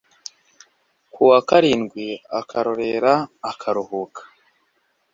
[1.13, 2.07] ku wa karindwi
[2.39, 3.13] akarorera
[3.51, 4.21] akaruhuka